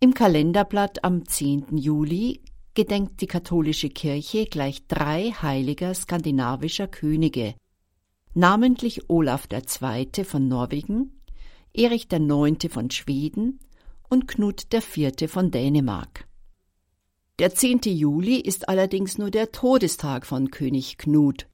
Im 0.00 0.14
Kalenderblatt 0.14 1.02
am 1.02 1.26
10. 1.26 1.76
Juli 1.76 2.40
gedenkt 2.74 3.20
die 3.20 3.26
katholische 3.26 3.88
Kirche 3.88 4.46
gleich 4.46 4.86
drei 4.86 5.32
heiliger 5.32 5.92
skandinavischer 5.92 6.86
Könige, 6.86 7.56
namentlich 8.32 9.10
Olaf 9.10 9.48
II. 9.50 10.24
von 10.24 10.46
Norwegen, 10.46 11.20
Erich 11.74 12.06
IX. 12.12 12.72
von 12.72 12.92
Schweden 12.92 13.58
und 14.08 14.28
Knut 14.28 14.72
IV. 14.72 15.28
von 15.28 15.50
Dänemark. 15.50 16.28
Der 17.40 17.52
10. 17.52 17.80
Juli 17.86 18.36
ist 18.36 18.68
allerdings 18.68 19.18
nur 19.18 19.32
der 19.32 19.50
Todestag 19.50 20.26
von 20.26 20.52
König 20.52 20.98
Knut. 20.98 21.48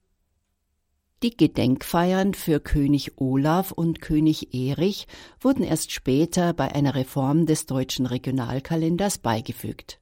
Die 1.25 1.34
Gedenkfeiern 1.34 2.34
für 2.34 2.61
König 2.61 3.12
Olaf 3.16 3.72
und 3.72 4.02
König 4.02 4.52
Erich 4.52 5.07
wurden 5.40 5.64
erst 5.64 5.90
später 5.90 6.52
bei 6.52 6.75
einer 6.75 6.95
Reform 6.95 7.46
des 7.46 7.64
deutschen 7.64 8.04
Regionalkalenders 8.04 9.16
beigefügt. 9.16 10.00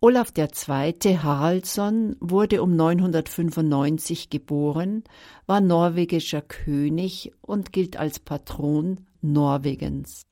Olaf 0.00 0.32
II. 0.34 1.18
Haraldsson 1.18 2.16
wurde 2.18 2.62
um 2.62 2.74
995 2.76 4.30
geboren, 4.30 5.04
war 5.44 5.60
norwegischer 5.60 6.40
König 6.40 7.32
und 7.42 7.74
gilt 7.74 7.98
als 7.98 8.18
Patron 8.18 9.00
Norwegens. 9.20 10.22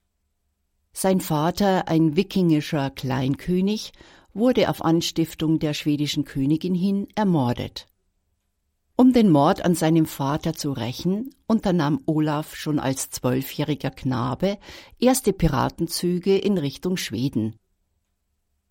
Sein 0.94 1.20
Vater, 1.20 1.88
ein 1.88 2.16
wikingischer 2.16 2.88
Kleinkönig, 2.88 3.92
wurde 4.32 4.70
auf 4.70 4.82
Anstiftung 4.82 5.58
der 5.58 5.74
schwedischen 5.74 6.24
Königin 6.24 6.74
hin 6.74 7.06
ermordet. 7.16 7.86
Um 8.96 9.12
den 9.12 9.30
Mord 9.30 9.64
an 9.64 9.74
seinem 9.74 10.06
Vater 10.06 10.54
zu 10.54 10.70
rächen, 10.70 11.30
unternahm 11.48 12.00
Olaf 12.06 12.54
schon 12.54 12.78
als 12.78 13.10
zwölfjähriger 13.10 13.90
Knabe 13.90 14.56
erste 15.00 15.32
Piratenzüge 15.32 16.38
in 16.38 16.58
Richtung 16.58 16.96
Schweden. 16.96 17.56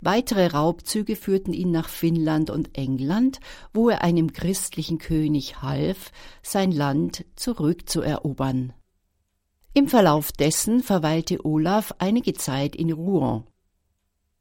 Weitere 0.00 0.46
Raubzüge 0.46 1.16
führten 1.16 1.52
ihn 1.52 1.70
nach 1.70 1.90
Finnland 1.90 2.48
und 2.48 2.76
England, 2.76 3.38
wo 3.74 3.90
er 3.90 4.02
einem 4.02 4.32
christlichen 4.32 4.96
König 4.96 5.60
half, 5.60 6.10
sein 6.42 6.72
Land 6.72 7.26
zurückzuerobern. 7.36 8.72
Im 9.74 9.88
Verlauf 9.88 10.32
dessen 10.32 10.82
verweilte 10.82 11.44
Olaf 11.44 11.94
einige 11.98 12.32
Zeit 12.32 12.76
in 12.76 12.92
Rouen. 12.92 13.44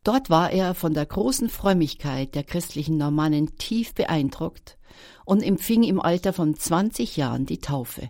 Dort 0.04 0.30
war 0.30 0.52
er 0.52 0.74
von 0.74 0.94
der 0.94 1.06
großen 1.06 1.50
Frömmigkeit 1.50 2.36
der 2.36 2.44
christlichen 2.44 2.98
Normannen 2.98 3.58
tief 3.58 3.94
beeindruckt 3.94 4.78
und 5.26 5.42
empfing 5.42 5.84
im 5.84 6.02
Alter 6.02 6.34
von 6.34 6.56
20 6.56 7.16
Jahren 7.16 7.46
die 7.46 7.60
Taufe. 7.60 8.10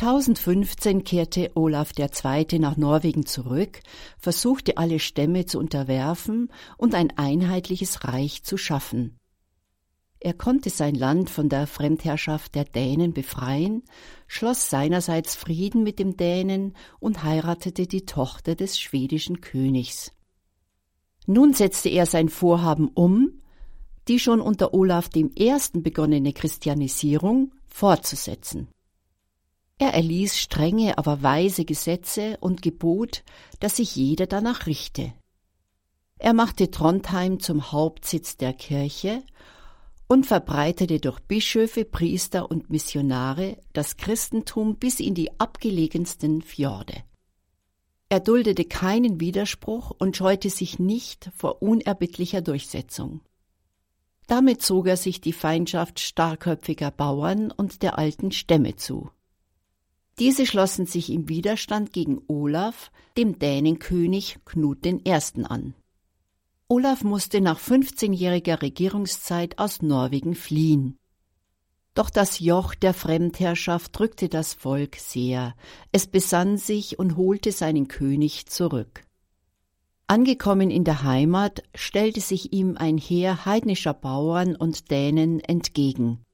1015 0.00 1.04
kehrte 1.04 1.50
Olaf 1.56 1.92
II. 1.98 2.58
nach 2.58 2.76
Norwegen 2.76 3.26
zurück, 3.26 3.80
versuchte 4.18 4.78
alle 4.78 4.98
Stämme 4.98 5.44
zu 5.44 5.58
unterwerfen 5.58 6.50
und 6.78 6.94
ein 6.94 7.12
einheitliches 7.18 8.04
Reich 8.04 8.42
zu 8.44 8.56
schaffen. 8.56 9.18
Er 10.20 10.34
konnte 10.34 10.70
sein 10.70 10.94
Land 10.94 11.30
von 11.30 11.48
der 11.48 11.66
Fremdherrschaft 11.66 12.54
der 12.54 12.64
Dänen 12.64 13.12
befreien, 13.12 13.82
schloss 14.26 14.70
seinerseits 14.70 15.34
Frieden 15.34 15.82
mit 15.82 15.98
dem 15.98 16.16
Dänen 16.16 16.76
und 16.98 17.24
heiratete 17.24 17.86
die 17.86 18.06
Tochter 18.06 18.54
des 18.54 18.78
schwedischen 18.78 19.40
Königs. 19.40 20.12
Nun 21.30 21.54
setzte 21.54 21.88
er 21.90 22.06
sein 22.06 22.28
Vorhaben 22.28 22.88
um, 22.88 23.40
die 24.08 24.18
schon 24.18 24.40
unter 24.40 24.74
Olaf 24.74 25.10
I. 25.14 25.54
begonnene 25.74 26.32
Christianisierung 26.32 27.52
fortzusetzen. 27.68 28.66
Er 29.78 29.94
erließ 29.94 30.36
strenge, 30.36 30.98
aber 30.98 31.22
weise 31.22 31.64
Gesetze 31.64 32.36
und 32.40 32.62
gebot, 32.62 33.22
dass 33.60 33.76
sich 33.76 33.94
jeder 33.94 34.26
danach 34.26 34.66
richte. 34.66 35.12
Er 36.18 36.34
machte 36.34 36.72
Trondheim 36.72 37.38
zum 37.38 37.70
Hauptsitz 37.70 38.36
der 38.36 38.52
Kirche 38.52 39.22
und 40.08 40.26
verbreitete 40.26 40.98
durch 40.98 41.20
Bischöfe, 41.20 41.84
Priester 41.84 42.50
und 42.50 42.70
Missionare 42.70 43.56
das 43.72 43.96
Christentum 43.96 44.74
bis 44.74 44.98
in 44.98 45.14
die 45.14 45.38
abgelegensten 45.38 46.42
Fjorde. 46.42 47.04
Er 48.12 48.18
duldete 48.18 48.64
keinen 48.64 49.20
Widerspruch 49.20 49.92
und 49.96 50.16
scheute 50.16 50.50
sich 50.50 50.80
nicht 50.80 51.30
vor 51.36 51.62
unerbittlicher 51.62 52.40
Durchsetzung. 52.40 53.20
Damit 54.26 54.62
zog 54.62 54.88
er 54.88 54.96
sich 54.96 55.20
die 55.20 55.32
Feindschaft 55.32 56.00
starrköpfiger 56.00 56.90
Bauern 56.90 57.52
und 57.52 57.82
der 57.82 57.98
alten 57.98 58.32
Stämme 58.32 58.74
zu. 58.74 59.10
Diese 60.18 60.44
schlossen 60.44 60.86
sich 60.86 61.10
im 61.10 61.28
Widerstand 61.28 61.92
gegen 61.92 62.20
Olaf, 62.26 62.90
dem 63.16 63.38
Dänenkönig 63.38 64.38
Knut 64.44 64.84
I. 64.84 64.98
an. 65.44 65.74
Olaf 66.66 67.04
musste 67.04 67.40
nach 67.40 67.60
15-jähriger 67.60 68.60
Regierungszeit 68.60 69.58
aus 69.58 69.82
Norwegen 69.82 70.34
fliehen. 70.34 70.99
Doch 71.94 72.10
das 72.10 72.38
Joch 72.38 72.74
der 72.74 72.94
Fremdherrschaft 72.94 73.98
drückte 73.98 74.28
das 74.28 74.54
Volk 74.54 74.96
sehr. 74.96 75.54
Es 75.92 76.06
besann 76.06 76.56
sich 76.56 76.98
und 76.98 77.16
holte 77.16 77.52
seinen 77.52 77.88
König 77.88 78.46
zurück. 78.46 79.02
Angekommen 80.06 80.70
in 80.70 80.84
der 80.84 81.02
Heimat 81.02 81.62
stellte 81.74 82.20
sich 82.20 82.52
ihm 82.52 82.76
ein 82.76 82.98
Heer 82.98 83.44
heidnischer 83.44 83.94
Bauern 83.94 84.56
und 84.56 84.90
Dänen 84.90 85.40
entgegen. 85.40 86.24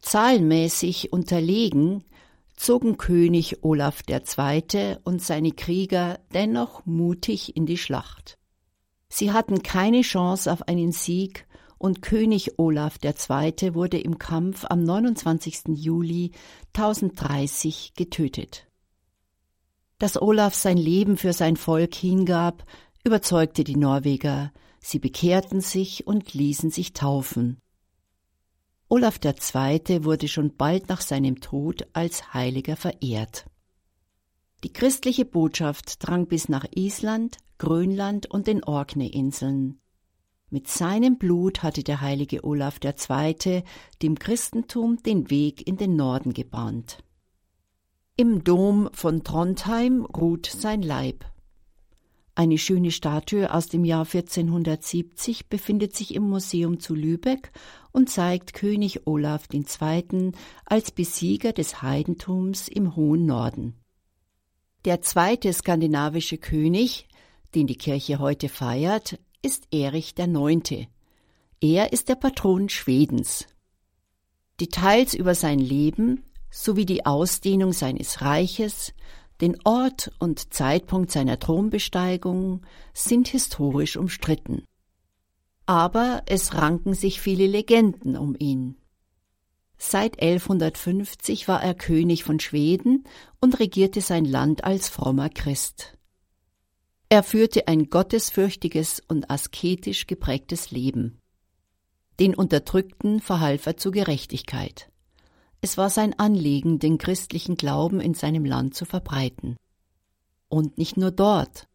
Zahlenmäßig 0.00 1.12
unterlegen 1.12 2.04
zogen 2.60 2.98
König 2.98 3.64
Olaf 3.64 4.02
II. 4.06 4.96
und 5.04 5.22
seine 5.22 5.52
Krieger 5.52 6.20
dennoch 6.34 6.84
mutig 6.84 7.56
in 7.56 7.64
die 7.64 7.78
Schlacht. 7.78 8.36
Sie 9.08 9.32
hatten 9.32 9.62
keine 9.62 10.02
Chance 10.02 10.52
auf 10.52 10.68
einen 10.68 10.92
Sieg 10.92 11.46
und 11.80 12.02
König 12.02 12.58
Olaf 12.58 12.98
II. 13.02 13.74
wurde 13.74 13.98
im 13.98 14.18
Kampf 14.18 14.66
am 14.68 14.84
29. 14.84 15.62
Juli 15.68 16.32
1030 16.74 17.94
getötet. 17.96 18.66
Dass 19.98 20.20
Olaf 20.20 20.54
sein 20.54 20.76
Leben 20.76 21.16
für 21.16 21.32
sein 21.32 21.56
Volk 21.56 21.94
hingab, 21.94 22.64
überzeugte 23.02 23.64
die 23.64 23.76
Norweger, 23.76 24.52
sie 24.78 24.98
bekehrten 24.98 25.62
sich 25.62 26.06
und 26.06 26.34
ließen 26.34 26.70
sich 26.70 26.92
taufen. 26.92 27.58
Olaf 28.88 29.18
II. 29.24 30.04
wurde 30.04 30.28
schon 30.28 30.56
bald 30.56 30.90
nach 30.90 31.00
seinem 31.00 31.40
Tod 31.40 31.88
als 31.94 32.34
Heiliger 32.34 32.76
verehrt. 32.76 33.46
Die 34.64 34.72
christliche 34.72 35.24
Botschaft 35.24 36.06
drang 36.06 36.26
bis 36.26 36.50
nach 36.50 36.66
Island, 36.74 37.38
Grönland 37.56 38.26
und 38.26 38.46
den 38.46 38.62
Orkney-Inseln. 38.64 39.79
Mit 40.52 40.66
seinem 40.66 41.16
Blut 41.16 41.62
hatte 41.62 41.84
der 41.84 42.00
heilige 42.00 42.42
Olaf 42.44 42.80
II. 42.82 43.62
dem 44.02 44.18
Christentum 44.18 45.00
den 45.00 45.30
Weg 45.30 45.66
in 45.66 45.76
den 45.76 45.94
Norden 45.94 46.32
gebahnt. 46.32 47.04
Im 48.16 48.42
Dom 48.42 48.90
von 48.92 49.22
Trondheim 49.22 50.04
ruht 50.04 50.46
sein 50.46 50.82
Leib. 50.82 51.24
Eine 52.34 52.58
schöne 52.58 52.90
Statue 52.90 53.52
aus 53.52 53.68
dem 53.68 53.84
Jahr 53.84 54.06
1470 54.06 55.48
befindet 55.48 55.94
sich 55.94 56.14
im 56.16 56.28
Museum 56.28 56.80
zu 56.80 56.96
Lübeck 56.96 57.52
und 57.92 58.10
zeigt 58.10 58.52
König 58.52 59.06
Olaf 59.06 59.44
II. 59.52 60.32
als 60.64 60.90
Besieger 60.90 61.52
des 61.52 61.80
Heidentums 61.80 62.66
im 62.66 62.96
hohen 62.96 63.24
Norden. 63.24 63.74
Der 64.84 65.00
zweite 65.00 65.52
skandinavische 65.52 66.38
König, 66.38 67.06
den 67.54 67.68
die 67.68 67.76
Kirche 67.76 68.18
heute 68.18 68.48
feiert, 68.48 69.18
ist 69.42 69.68
Erich 69.70 70.14
IX. 70.18 70.86
Er 71.60 71.92
ist 71.92 72.08
der 72.08 72.14
Patron 72.14 72.68
Schwedens. 72.68 73.46
Details 74.60 75.14
über 75.14 75.34
sein 75.34 75.58
Leben 75.58 76.24
sowie 76.50 76.84
die 76.84 77.06
Ausdehnung 77.06 77.72
seines 77.72 78.20
Reiches, 78.20 78.92
den 79.40 79.56
Ort 79.64 80.12
und 80.18 80.52
Zeitpunkt 80.52 81.10
seiner 81.10 81.38
Thronbesteigung 81.38 82.62
sind 82.92 83.28
historisch 83.28 83.96
umstritten. 83.96 84.64
Aber 85.64 86.22
es 86.26 86.54
ranken 86.54 86.94
sich 86.94 87.20
viele 87.20 87.46
Legenden 87.46 88.16
um 88.16 88.36
ihn. 88.38 88.76
Seit 89.78 90.20
1150 90.20 91.48
war 91.48 91.62
er 91.62 91.74
König 91.74 92.24
von 92.24 92.38
Schweden 92.38 93.04
und 93.40 93.58
regierte 93.60 94.02
sein 94.02 94.26
Land 94.26 94.64
als 94.64 94.90
frommer 94.90 95.30
Christ. 95.30 95.96
Er 97.12 97.24
führte 97.24 97.66
ein 97.66 97.90
gottesfürchtiges 97.90 99.02
und 99.08 99.30
asketisch 99.32 100.06
geprägtes 100.06 100.70
Leben. 100.70 101.18
Den 102.20 102.36
Unterdrückten 102.36 103.20
verhalf 103.20 103.66
er 103.66 103.76
zu 103.76 103.90
Gerechtigkeit. 103.90 104.92
Es 105.60 105.76
war 105.76 105.90
sein 105.90 106.16
Anliegen, 106.20 106.78
den 106.78 106.98
christlichen 106.98 107.56
Glauben 107.56 108.00
in 108.00 108.14
seinem 108.14 108.44
Land 108.44 108.76
zu 108.76 108.84
verbreiten. 108.84 109.56
Und 110.48 110.78
nicht 110.78 110.96
nur 110.96 111.10
dort. 111.10 111.66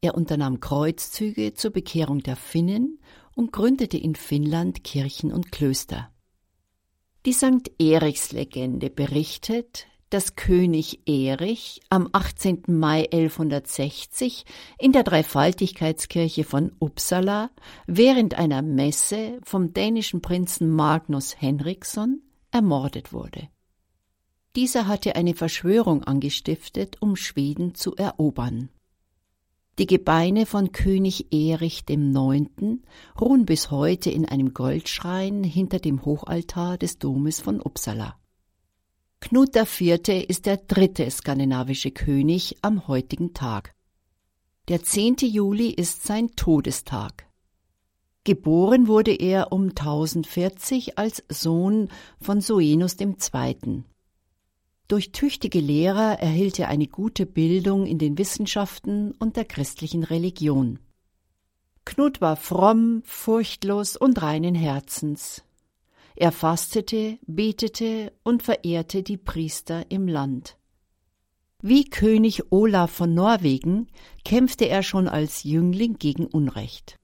Er 0.00 0.16
unternahm 0.16 0.58
Kreuzzüge 0.58 1.54
zur 1.54 1.70
Bekehrung 1.70 2.24
der 2.24 2.34
Finnen 2.34 2.98
und 3.36 3.52
gründete 3.52 3.96
in 3.96 4.16
Finnland 4.16 4.82
Kirchen 4.82 5.32
und 5.32 5.52
Klöster. 5.52 6.10
Die 7.26 7.32
St. 7.32 7.70
Erichs 7.78 8.32
Legende 8.32 8.90
berichtet, 8.90 9.86
dass 10.14 10.36
König 10.36 11.08
Erich 11.08 11.80
am 11.88 12.08
18. 12.12 12.62
Mai 12.68 13.08
1160 13.10 14.44
in 14.78 14.92
der 14.92 15.02
Dreifaltigkeitskirche 15.02 16.44
von 16.44 16.70
Uppsala 16.78 17.50
während 17.88 18.34
einer 18.34 18.62
Messe 18.62 19.40
vom 19.42 19.72
dänischen 19.72 20.20
Prinzen 20.22 20.70
Magnus 20.70 21.34
Henriksson 21.40 22.22
ermordet 22.52 23.12
wurde. 23.12 23.48
Dieser 24.54 24.86
hatte 24.86 25.16
eine 25.16 25.34
Verschwörung 25.34 26.04
angestiftet, 26.04 26.98
um 27.00 27.16
Schweden 27.16 27.74
zu 27.74 27.96
erobern. 27.96 28.68
Die 29.80 29.86
Gebeine 29.88 30.46
von 30.46 30.70
König 30.70 31.34
Erich 31.34 31.82
IX. 31.90 32.52
ruhen 33.20 33.46
bis 33.46 33.72
heute 33.72 34.10
in 34.10 34.26
einem 34.26 34.54
Goldschrein 34.54 35.42
hinter 35.42 35.80
dem 35.80 36.04
Hochaltar 36.04 36.78
des 36.78 37.00
Domes 37.00 37.40
von 37.40 37.60
Uppsala. 37.60 38.14
Knut 39.26 39.56
IV. 39.56 40.28
ist 40.28 40.44
der 40.44 40.58
dritte 40.58 41.10
skandinavische 41.10 41.90
König 41.90 42.58
am 42.60 42.86
heutigen 42.88 43.32
Tag. 43.32 43.74
Der 44.68 44.82
10. 44.82 45.16
Juli 45.22 45.70
ist 45.70 46.02
sein 46.02 46.32
Todestag. 46.36 47.26
Geboren 48.24 48.86
wurde 48.86 49.14
er 49.14 49.50
um 49.50 49.70
1040 49.70 50.98
als 50.98 51.24
Sohn 51.30 51.88
von 52.20 52.42
Soenus 52.42 52.98
II. 53.00 53.84
Durch 54.88 55.12
tüchtige 55.12 55.60
Lehrer 55.60 56.18
erhielt 56.20 56.58
er 56.58 56.68
eine 56.68 56.86
gute 56.86 57.24
Bildung 57.24 57.86
in 57.86 57.96
den 57.96 58.18
Wissenschaften 58.18 59.12
und 59.12 59.36
der 59.36 59.46
christlichen 59.46 60.04
Religion. 60.04 60.80
Knut 61.86 62.20
war 62.20 62.36
fromm, 62.36 63.00
furchtlos 63.06 63.96
und 63.96 64.20
reinen 64.20 64.54
Herzens. 64.54 65.42
Er 66.16 66.32
fastete, 66.32 67.18
betete 67.26 68.12
und 68.22 68.42
verehrte 68.42 69.02
die 69.02 69.16
Priester 69.16 69.90
im 69.90 70.06
Land. 70.06 70.56
Wie 71.60 71.84
König 71.88 72.52
Olaf 72.52 72.90
von 72.90 73.14
Norwegen 73.14 73.88
kämpfte 74.24 74.68
er 74.68 74.82
schon 74.82 75.08
als 75.08 75.44
Jüngling 75.44 75.98
gegen 75.98 76.26
Unrecht. 76.26 76.98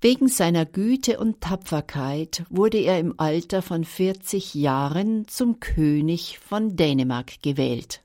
Wegen 0.00 0.28
seiner 0.28 0.66
Güte 0.66 1.18
und 1.18 1.40
Tapferkeit 1.40 2.44
wurde 2.50 2.78
er 2.78 2.98
im 2.98 3.18
Alter 3.18 3.62
von 3.62 3.84
40 3.84 4.54
Jahren 4.54 5.26
zum 5.28 5.60
König 5.60 6.38
von 6.38 6.76
Dänemark 6.76 7.40
gewählt. 7.40 8.02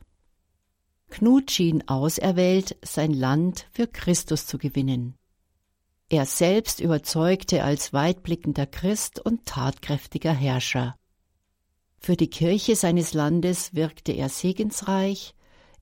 Knut 1.09 1.51
schien 1.51 1.87
auserwählt, 1.87 2.77
sein 2.83 3.13
Land 3.13 3.67
für 3.71 3.87
Christus 3.87 4.45
zu 4.45 4.57
gewinnen. 4.57 5.15
Er 6.09 6.25
selbst 6.25 6.79
überzeugte 6.79 7.63
als 7.63 7.91
weitblickender 7.91 8.65
Christ 8.65 9.19
und 9.19 9.45
tatkräftiger 9.45 10.33
Herrscher. 10.33 10.95
Für 11.99 12.15
die 12.15 12.29
Kirche 12.29 12.75
seines 12.75 13.13
Landes 13.13 13.73
wirkte 13.73 14.13
er 14.13 14.29
segensreich, 14.29 15.33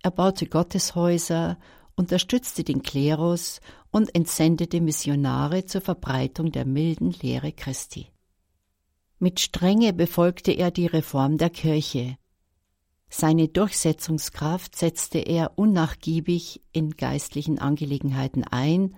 er 0.02 0.12
baute 0.12 0.48
Gotteshäuser 0.48 1.58
unterstützte 1.96 2.64
den 2.64 2.84
Klerus 2.84 3.62
und 3.92 4.14
entsendete 4.16 4.82
Missionare 4.82 5.66
zur 5.66 5.82
Verbreitung 5.82 6.52
der 6.52 6.66
milden 6.66 7.12
Lehre 7.12 7.52
Christi. 7.52 8.08
Mit 9.20 9.40
Strenge 9.40 9.94
befolgte 9.94 10.52
er 10.52 10.72
die 10.72 10.88
Reform 10.88 11.38
der 11.38 11.50
Kirche. 11.50 12.18
Seine 13.10 13.48
Durchsetzungskraft 13.48 14.76
setzte 14.76 15.20
er 15.20 15.58
unnachgiebig 15.58 16.62
in 16.74 16.98
geistlichen 16.98 17.60
Angelegenheiten 17.60 18.44
ein, 18.44 18.96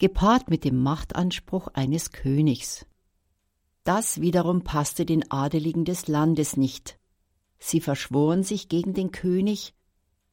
gepaart 0.00 0.50
mit 0.50 0.64
dem 0.64 0.82
Machtanspruch 0.82 1.68
eines 1.68 2.10
Königs. 2.10 2.86
Das 3.84 4.20
wiederum 4.20 4.62
passte 4.64 5.06
den 5.06 5.30
Adeligen 5.30 5.84
des 5.84 6.08
Landes 6.08 6.56
nicht. 6.56 6.98
Sie 7.58 7.80
verschworen 7.80 8.42
sich 8.42 8.68
gegen 8.68 8.94
den 8.94 9.12
König 9.12 9.74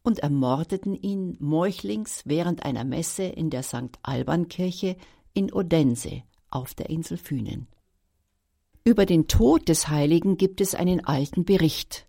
und 0.02 0.20
ermordeten 0.20 0.96
ihn 0.96 1.36
meuchlings 1.40 2.24
während 2.26 2.64
einer 2.64 2.86
Messe 2.86 3.24
in 3.24 3.50
der 3.50 3.62
St. 3.62 4.00
Alban-Kirche 4.02 4.96
in 5.34 5.52
Odense 5.52 6.24
auf 6.50 6.74
der 6.74 6.90
Insel 6.90 7.18
Fünen. 7.18 7.68
Über 8.86 9.06
den 9.06 9.28
Tod 9.28 9.68
des 9.68 9.90
Heiligen 9.90 10.38
gibt 10.38 10.62
es 10.62 10.74
einen 10.74 11.04
alten 11.04 11.44
Bericht. 11.44 12.08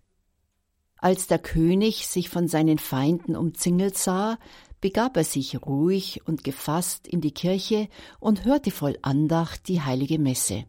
Als 0.95 1.27
der 1.27 1.39
König 1.39 2.07
sich 2.07 2.29
von 2.29 2.47
seinen 2.47 2.77
Feinden 2.77 3.35
umzingelt 3.35 3.97
sah, 3.97 4.37
begab 4.81 5.17
er 5.17 5.23
sich 5.23 5.61
ruhig 5.61 6.21
und 6.25 6.43
gefasst 6.43 7.07
in 7.07 7.21
die 7.21 7.33
Kirche 7.33 7.89
und 8.19 8.45
hörte 8.45 8.71
voll 8.71 8.97
Andacht 9.01 9.67
die 9.67 9.81
heilige 9.81 10.19
Messe. 10.19 10.65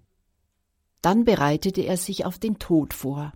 Dann 1.02 1.24
bereitete 1.24 1.82
er 1.82 1.96
sich 1.96 2.24
auf 2.24 2.38
den 2.38 2.58
Tod 2.58 2.92
vor. 2.94 3.32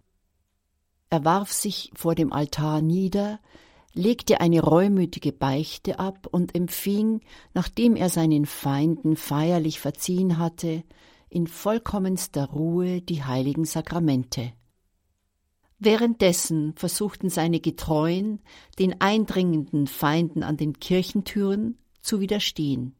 Er 1.11 1.25
warf 1.25 1.53
sich 1.53 1.91
vor 1.95 2.15
dem 2.15 2.33
Altar 2.33 2.83
nieder, 2.83 3.41
legte 3.93 4.41
eine 4.41 4.61
reumütige 4.61 5.33
Beichte 5.33 5.99
ab 5.99 6.27
und 6.31 6.55
empfing, 6.55 7.21
nachdem 7.55 7.95
er 7.95 8.11
seinen 8.11 8.45
Feinden 8.45 9.17
feierlich 9.17 9.81
verziehen 9.81 10.39
hatte, 10.39 10.83
in 11.29 11.47
vollkommenster 11.47 12.47
Ruhe 12.47 13.01
die 13.01 13.25
heiligen 13.25 13.65
Sakramente. 13.65 14.53
Währenddessen 15.85 16.73
versuchten 16.77 17.29
seine 17.29 17.61
Getreuen, 17.61 18.41
den 18.79 19.03
eindringenden 19.03 19.87
Feinden 19.87 20.43
an 20.43 20.57
den 20.57 20.81
Kirchentüren 20.81 21.77
zu 22.01 22.21
widerstehen. 22.21 22.95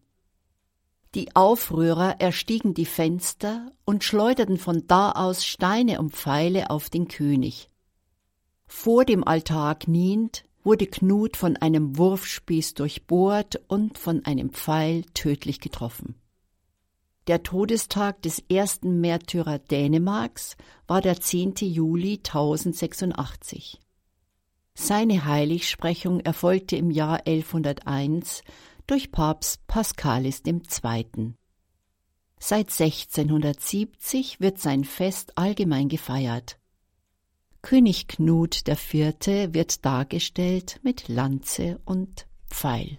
Die 1.15 1.35
Aufrührer 1.35 2.21
erstiegen 2.21 2.75
die 2.75 2.85
Fenster 2.85 3.73
und 3.87 4.05
schleuderten 4.05 4.59
von 4.59 4.87
da 4.87 5.13
aus 5.13 5.47
Steine 5.47 5.99
und 5.99 6.13
Pfeile 6.13 6.69
auf 6.69 6.91
den 6.91 7.09
König. 7.09 7.71
Vor 8.67 9.07
dem 9.07 9.25
Altar 9.25 9.77
kniend 9.77 10.45
wurde 10.63 10.87
Knut 10.87 11.39
von 11.39 11.57
einem 11.57 11.97
Wurfspieß 11.97 12.75
durchbohrt 12.75 13.63
und 13.67 13.97
von 13.97 14.27
einem 14.27 14.51
Pfeil 14.51 15.05
tödlich 15.15 15.61
getroffen. 15.61 16.17
Der 17.27 17.43
Todestag 17.43 18.21
des 18.21 18.43
ersten 18.51 19.01
Märtyrer 19.01 19.59
Dänemarks 19.59 20.59
war 20.87 21.01
der 21.01 21.19
10. 21.19 21.55
Juli 21.61 22.19
1086. 22.19 23.81
Seine 24.75 25.25
Heiligsprechung 25.25 26.21
erfolgte 26.21 26.77
im 26.77 26.91
Jahr 26.91 27.27
1101 27.27 28.43
durch 28.87 29.11
Papst 29.11 29.67
Paschalis 29.67 30.43
II. 30.45 31.35
Seit 32.39 32.71
1670 32.79 34.41
wird 34.41 34.59
sein 34.59 34.85
Fest 34.85 35.39
allgemein 35.39 35.89
gefeiert. 35.89 36.59
König 37.63 38.07
Knut 38.07 38.69
IV. 38.69 39.55
wird 39.55 39.87
dargestellt 39.87 40.79
mit 40.83 41.09
Lanze 41.09 41.81
und 41.87 42.27
Pfeil. 42.51 42.99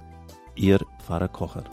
Ihr 0.61 0.77
Pfarrer 0.99 1.27
Kocher. 1.27 1.63